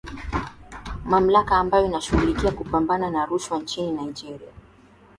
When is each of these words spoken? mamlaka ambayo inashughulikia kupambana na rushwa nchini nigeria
mamlaka 1.05 1.57
ambayo 1.57 1.85
inashughulikia 1.85 2.51
kupambana 2.51 3.09
na 3.09 3.25
rushwa 3.25 3.59
nchini 3.59 3.91
nigeria 3.91 4.51